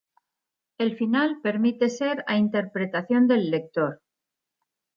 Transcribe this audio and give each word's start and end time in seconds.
El 0.85 0.93
final 1.01 1.35
permite 1.43 1.87
ser 1.87 2.23
a 2.25 2.35
interpretación 2.39 3.27
del 3.27 3.51
lector. 3.51 4.01